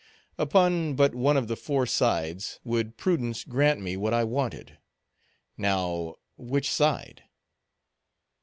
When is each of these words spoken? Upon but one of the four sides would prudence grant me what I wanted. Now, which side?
Upon 0.39 0.95
but 0.95 1.13
one 1.13 1.37
of 1.37 1.47
the 1.47 1.55
four 1.55 1.85
sides 1.85 2.59
would 2.63 2.97
prudence 2.97 3.43
grant 3.43 3.81
me 3.81 3.95
what 3.95 4.15
I 4.15 4.23
wanted. 4.23 4.79
Now, 5.59 6.15
which 6.37 6.71
side? 6.71 7.25